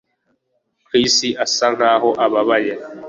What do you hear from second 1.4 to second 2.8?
asa nkaho ababaye